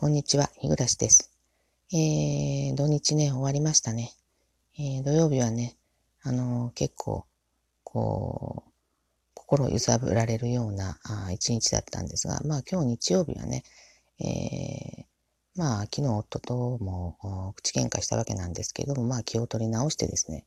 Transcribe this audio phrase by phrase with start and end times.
[0.00, 1.30] こんにちは、日暮です。
[1.92, 4.14] えー、土日ね、終わりましたね。
[4.78, 5.76] えー、土曜日はね、
[6.22, 7.26] あのー、結構、
[7.84, 8.70] こう、
[9.34, 13.62] 心揺さぶられるようなあ一日だったんですが、まあ今日日曜日はね、
[14.18, 15.04] えー、
[15.54, 20.46] まあ昨日夫とも口喧嘩したわけなんですけども、まあ気を取り直してですね、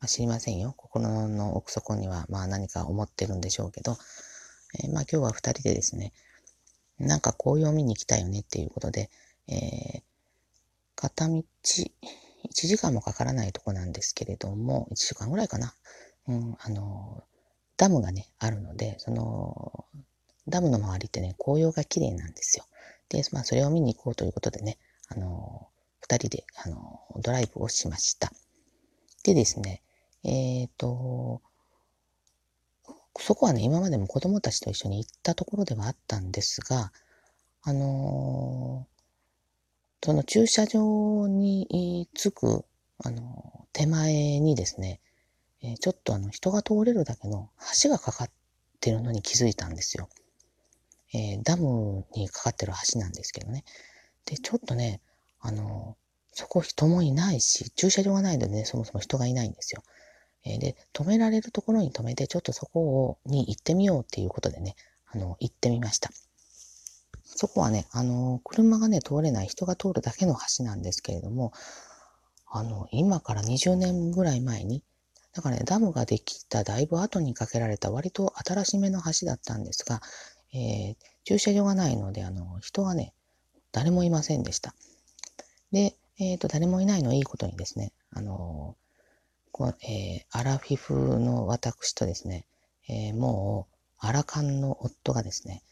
[0.00, 0.72] まあ、知りませんよ。
[0.78, 3.98] 心の奥底にはまあ何か思ってるんでしょうけど、
[4.82, 6.14] え、まあ今日は二人でですね、
[6.98, 9.10] なんか紅葉見に行きたいよねっていうことで、
[9.48, 10.02] えー、
[10.96, 11.42] 片道
[12.48, 15.74] 1時間もかからないとこなんですけれども、1時間ぐらいかな。
[16.28, 17.24] うん、あの、
[17.76, 19.86] ダムがね、あるので、その、
[20.46, 22.64] ダムの周りってね、紅葉が綺麗なんですよ。
[23.08, 25.68] で、まあ、それを見に行こうということでね、あの、
[26.00, 28.32] 二人で、あの、ドライブをしました。
[29.24, 29.82] でですね、
[30.22, 31.40] えっ、ー、と、
[33.18, 36.92] そこはね、今までも子供たちと一緒に行ったところではあったんですが、
[37.62, 42.64] あのー、その駐車場に着く、
[42.98, 45.00] あのー、手前にですね、
[45.62, 47.50] え、ちょっとあの、人が通れるだけの
[47.82, 48.30] 橋がかかっ
[48.80, 50.08] てるのに気づいたんですよ。
[51.14, 53.64] えダムにかかってる橋なんですけどね。
[54.26, 55.00] で、ちょっとね、
[55.40, 55.96] あの
[56.32, 59.82] そこ人もいないし、駐車場がないのでね、そもそも人がいないんですよ。
[60.44, 66.10] えで、止められるところに止めて、ちょっとそこを、に行ってみようっていうことでね、あの、行ってみました。
[67.24, 71.52] そこはね、あの、車がね、通れない人が通るだけの橋なんですけれども、
[72.46, 74.82] あの、今から20年ぐらい前に、
[75.32, 80.00] だからね、ダムができただいぶ後に架けられた割と新しめの橋だったんですが、
[80.52, 83.12] えー、駐車場がないので、あの、人がね、
[83.72, 84.74] 誰もいませんでした。
[85.72, 88.76] で、えっ、ー、と、誰もいないのいいことにですね、あの、
[89.82, 92.46] えー、アラフィフの私とですね、
[92.88, 93.68] えー、も
[94.02, 95.62] う、アラカンの夫がですね、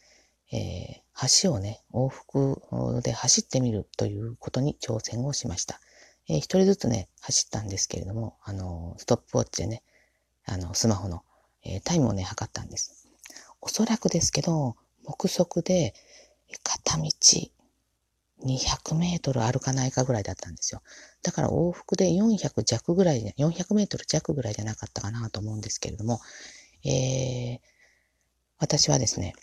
[0.53, 2.63] えー、橋をね、往復
[3.03, 5.81] で走ってみるということに挑戦をしました。
[6.29, 9.83] えー、一人ずつね、走ったんですけれども、あの、ストップウォッチでね、
[10.45, 11.23] あの、スマホの、
[11.65, 13.09] えー、タイムをね、測ったんです。
[13.61, 15.95] おそらくですけど、目測で
[16.63, 17.11] 片道
[18.45, 20.83] 200メートル歩かないかぐらいだったんですよ。
[21.23, 26.21] だから往復で400弱ぐらい、400メートル弱ぐらいじゃなかったかなと思うんですけれども、
[26.85, 27.61] えー、
[28.59, 29.35] 私はですね、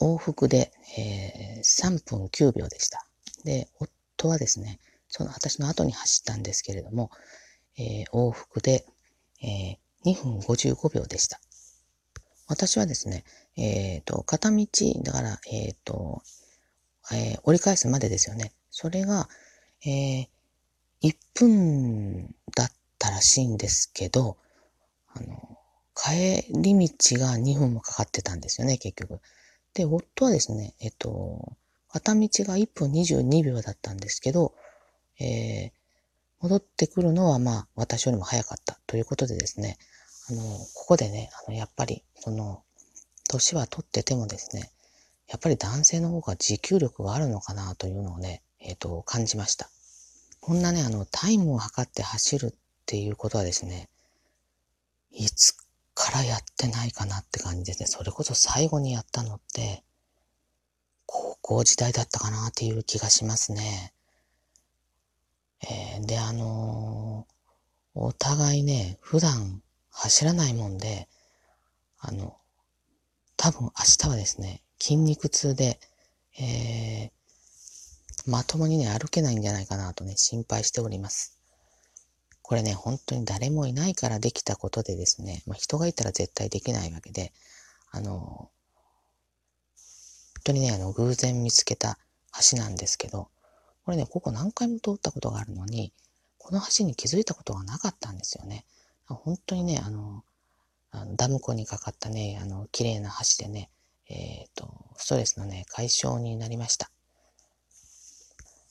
[0.00, 3.06] 往復で、えー、3分9秒でした。
[3.44, 4.78] で、夫はですね、
[5.08, 7.10] その私の後に走ったんですけれども、
[7.76, 8.84] えー、往復で、
[9.42, 11.40] えー、2分55秒でした。
[12.46, 13.24] 私はですね、
[13.56, 14.66] えっ、ー、と、片道、
[15.02, 16.22] だから、えっ、と、
[17.12, 18.52] えー、折り返すまでですよね。
[18.70, 19.28] それが、
[19.84, 20.28] えー、
[21.02, 24.36] 1分だったらしいんですけど、
[25.14, 25.58] あの、
[25.94, 29.20] 帰り道が2分もかかってたんですよね、結局。
[29.74, 31.56] で、夫はですね、えっと、
[31.88, 34.54] 片道が1分22秒だったんですけど、
[35.20, 35.70] えー、
[36.40, 39.78] 戻ってくるのはまあ私よりも早かったということでですね、
[40.30, 40.42] あの、
[40.74, 42.62] ここでね、あの、やっぱり、その、
[43.28, 44.70] 年は取っててもですね、
[45.28, 49.68] やっぱり男性の方が持久力があるのかなというのをね、えっ、ー、と、感じました。
[50.40, 52.54] こんなね、あの、タイムを測って走るっ
[52.86, 53.90] ていうことはですね、
[55.12, 55.54] いつ
[55.94, 57.86] からやってないかなって感じですね。
[57.86, 59.84] それこそ最後にやったのって、
[61.04, 63.92] 高校時代だったかなっていう気がしますね。
[65.62, 71.08] えー、で、あのー、お互いね、普段走らないもんで、
[71.98, 72.36] あの、
[73.36, 75.80] 多分明日はですね、筋肉痛で、
[76.40, 81.38] えー、まともにね、歩けないんじゃないかなとね、心配しております。
[82.42, 87.32] これね、本当に誰もいないからできたことでですね、まあ、人がいたら絶対できないわけで、
[87.90, 88.50] あの、本
[90.44, 91.98] 当にね、あの、偶然見つけた
[92.50, 93.28] 橋なんですけど、
[93.84, 95.92] これね、ここ何回も通ったことがあるのに、
[96.38, 98.64] この橋に気づいたことがなかったんですよね。
[99.06, 100.24] 本当にね、あの、
[100.90, 103.70] あのダム湖にかかったね、あの、綺麗な橋でね、
[104.08, 106.90] えっ、ー、と、ストレスのね、解消になりました。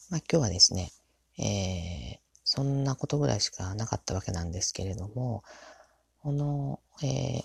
[0.10, 0.92] まあ今日はですね、
[1.38, 5.44] えー、そんなことぐらいしかなかったわけなんですけれども、
[6.22, 7.44] この、えー、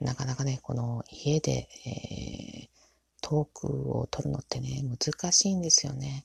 [0.00, 2.68] なかなかね、この家で、えー、
[3.20, 6.24] トークを取るのってね、難しいんですよね。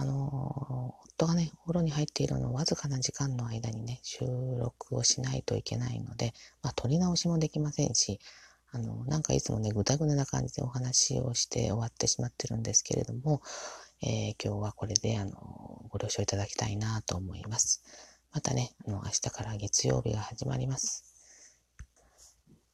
[0.00, 4.26] あの、夫がね、お風呂に入っているのわずかな時間の間にね、収
[4.60, 8.20] 録をしないといけないので、まあ、撮り直しもできませんし、
[8.70, 13.42] あの、なんかいつもね、ぐだぐだな感じでお話をして終わってしまってるんですけれども、
[14.00, 15.32] えー、今日はこれで、あの、
[15.88, 17.82] ご了承いただきたいなと思います。
[18.30, 21.02] またね、あの、明日から月曜日が始まります。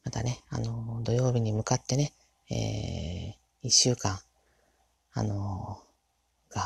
[0.05, 2.13] またね、あの、土曜日に向かってね、
[2.51, 4.19] えー、一週間、
[5.15, 5.81] あの、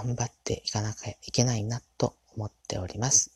[0.05, 3.33] 頑張っていかなきゃいけないなと思っております。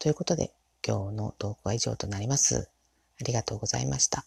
[0.00, 0.52] ということで、
[0.84, 2.68] 今日の投稿は以上となります。
[3.20, 4.24] ありがとうございました。